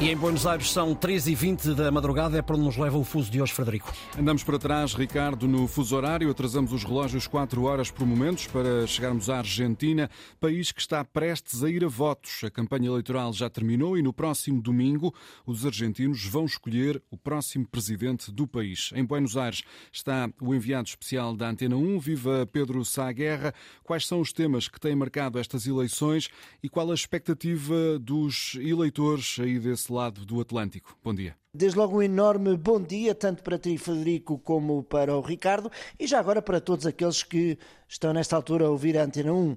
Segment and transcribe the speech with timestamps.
[0.00, 3.30] E em Buenos Aires são 3h20 da madrugada, é para onde nos leva o fuso
[3.30, 3.92] de hoje, Frederico.
[4.18, 8.86] Andamos para trás, Ricardo, no fuso horário, atrasamos os relógios 4 horas por momentos para
[8.86, 10.08] chegarmos à Argentina,
[10.40, 12.42] país que está prestes a ir a votos.
[12.42, 17.68] A campanha eleitoral já terminou e no próximo domingo os argentinos vão escolher o próximo
[17.68, 18.92] presidente do país.
[18.94, 19.62] Em Buenos Aires
[19.92, 23.52] está o enviado especial da Antena 1, Viva Pedro Sá Guerra.
[23.84, 26.30] Quais são os temas que têm marcado estas eleições
[26.62, 30.96] e qual a expectativa dos eleitores aí desse lado do Atlântico.
[31.02, 31.36] Bom dia.
[31.52, 36.06] Desde logo um enorme bom dia, tanto para ti, Federico, como para o Ricardo, e
[36.06, 37.58] já agora para todos aqueles que
[37.88, 39.36] estão nesta altura a ouvir a Antena 1.
[39.36, 39.56] Um,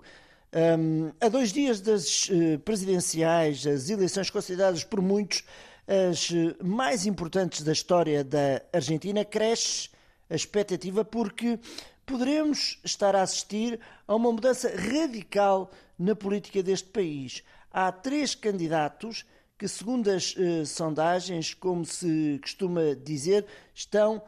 [1.20, 5.44] a dois dias das uh, presidenciais, as eleições consideradas por muitos
[5.88, 9.90] as uh, mais importantes da história da Argentina, cresce
[10.30, 11.60] a expectativa porque
[12.06, 17.44] poderemos estar a assistir a uma mudança radical na política deste país.
[17.72, 19.26] Há três candidatos
[19.64, 24.22] que, segundo as eh, sondagens, como se costuma dizer, estão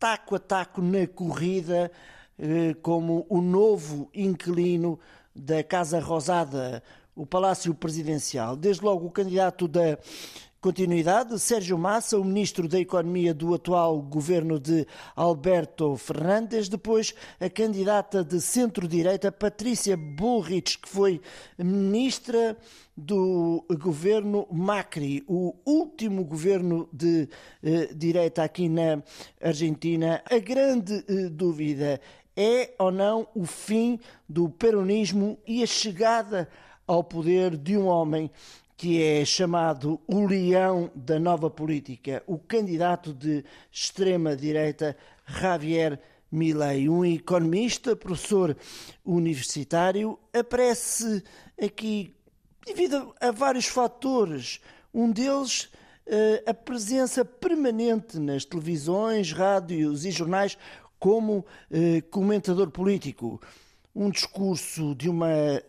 [0.00, 1.92] taco a taco na corrida
[2.36, 4.98] eh, como o novo inquilino
[5.32, 6.82] da Casa Rosada,
[7.14, 8.56] o Palácio Presidencial.
[8.56, 9.96] Desde logo o candidato da
[10.62, 17.48] Continuidade, Sérgio Massa, o ministro da Economia do atual governo de Alberto Fernandes, depois a
[17.48, 21.18] candidata de centro-direita Patrícia Bullrich, que foi
[21.56, 22.58] ministra
[22.94, 27.26] do governo Macri, o último governo de
[27.62, 29.02] eh, direita aqui na
[29.40, 30.22] Argentina.
[30.30, 31.98] A grande eh, dúvida
[32.36, 36.50] é ou não o fim do peronismo e a chegada
[36.86, 38.30] ao poder de um homem
[38.80, 46.00] que é chamado o leão da nova política, o candidato de extrema-direita Javier
[46.32, 48.56] Milei, um economista, professor
[49.04, 51.22] universitário, aparece
[51.62, 52.16] aqui
[52.64, 54.62] devido a vários fatores.
[54.94, 55.68] Um deles,
[56.06, 60.56] eh, a presença permanente nas televisões, rádios e jornais
[60.98, 63.42] como eh, comentador político.
[63.94, 65.28] Um discurso de uma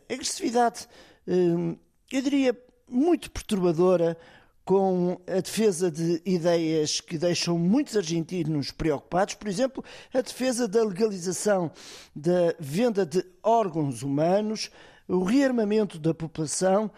[0.10, 0.88] agressividade,
[1.28, 1.76] eh,
[2.10, 4.18] eu diria, muito perturbadora
[4.64, 10.84] com a defesa de ideias que deixam muitos argentinos preocupados, por exemplo, a defesa da
[10.84, 11.72] legalização
[12.16, 14.70] da venda de órgãos humanos,
[15.08, 16.92] o rearmamento da população,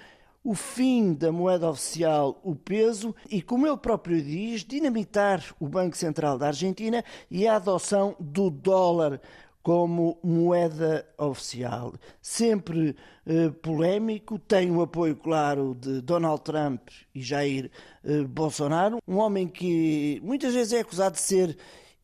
[0.44, 5.96] o fim da moeda oficial, o peso, e, como ele próprio diz, dinamitar o Banco
[5.96, 9.22] Central da Argentina e a adoção do dólar
[9.64, 11.94] como moeda oficial.
[12.22, 16.82] Sempre eh, polémico, tem o apoio, claro, de Donald Trump
[17.16, 17.72] e Jair
[18.04, 21.58] eh, Bolsonaro, um homem que muitas vezes é acusado de ser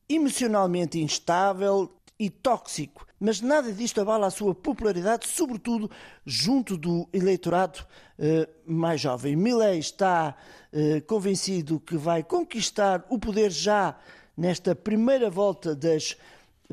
[0.07, 5.89] emocionalmente instável e tóxico, mas nada disto abala a sua popularidade, sobretudo
[6.25, 7.85] junto do eleitorado
[8.17, 9.35] eh, mais jovem.
[9.35, 10.35] Milley está
[10.73, 13.97] eh, convencido que vai conquistar o poder já
[14.35, 16.17] nesta primeira volta das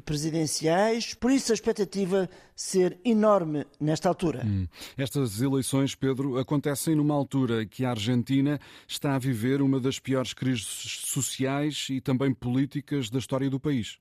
[0.04, 4.42] presidenciais, por isso a expectativa ser enorme nesta altura.
[4.44, 4.66] Hum.
[4.96, 10.32] Estas eleições, Pedro, acontecem numa altura que a Argentina está a viver uma das piores
[10.32, 13.98] crises sociais e também políticas da história do país.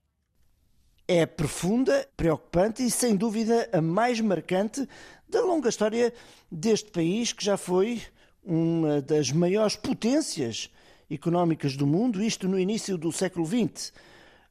[1.08, 4.86] É profunda, preocupante e, sem dúvida, a mais marcante
[5.28, 6.12] da longa história
[6.50, 8.02] deste país, que já foi
[8.44, 10.70] uma das maiores potências
[11.10, 13.92] económicas do mundo, isto no início do século XX.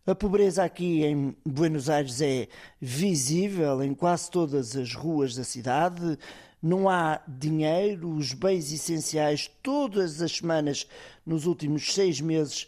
[0.07, 2.47] A pobreza aqui em Buenos Aires é
[2.79, 6.19] visível em quase todas as ruas da cidade.
[6.61, 10.87] Não há dinheiro, os bens essenciais, todas as semanas,
[11.25, 12.67] nos últimos seis meses,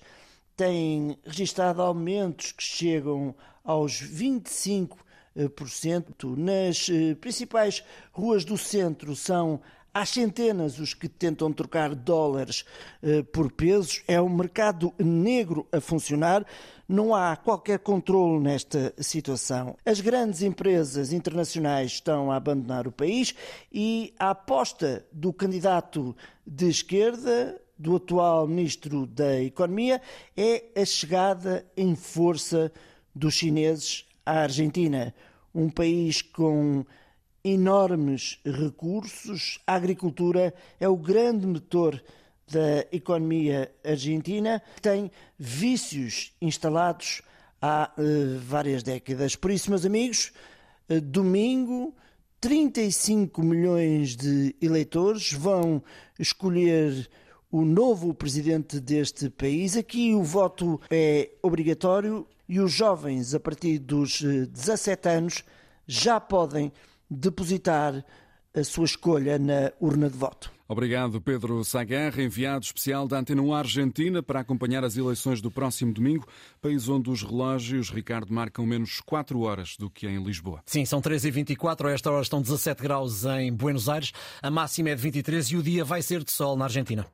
[0.55, 6.35] têm registrado aumentos que chegam aos 25%.
[6.35, 9.61] Nas eh, principais ruas do centro são
[9.99, 12.63] às centenas os que tentam trocar dólares
[13.01, 14.03] eh, por pesos.
[14.07, 16.45] É um mercado negro a funcionar.
[16.87, 19.75] Não há qualquer controle nesta situação.
[19.83, 23.33] As grandes empresas internacionais estão a abandonar o país
[23.73, 26.15] e a aposta do candidato
[26.45, 29.99] de esquerda, do atual ministro da Economia,
[30.35, 32.71] é a chegada em força
[33.15, 35.13] dos chineses à Argentina,
[35.53, 36.85] um país com
[37.43, 39.59] enormes recursos.
[39.65, 42.01] A agricultura é o grande motor
[42.49, 47.21] da economia argentina, tem vícios instalados
[47.61, 49.35] há uh, várias décadas.
[49.35, 50.31] Por isso, meus amigos,
[50.89, 51.93] uh, domingo,
[52.39, 55.83] 35 milhões de eleitores vão
[56.19, 57.09] escolher
[57.51, 59.75] o novo presidente deste país.
[59.75, 65.43] Aqui o voto é obrigatório e os jovens, a partir dos 17 eh, anos,
[65.85, 66.71] já podem
[67.09, 68.03] depositar
[68.53, 70.51] a sua escolha na urna de voto.
[70.69, 75.93] Obrigado, Pedro Saguerra, enviado especial da Antena 1 Argentina para acompanhar as eleições do próximo
[75.93, 76.27] domingo,
[76.61, 80.61] país onde os relógios, Ricardo, marcam menos 4 horas do que em Lisboa.
[80.65, 84.11] Sim, são 13h24, a esta hora estão 17 graus em Buenos Aires,
[84.41, 87.05] a máxima é de 23 e o dia vai ser de sol na Argentina.